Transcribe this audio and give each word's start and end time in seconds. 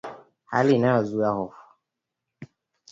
hali 0.51 0.71
inayozua 0.75 1.29
hofu 1.37 1.63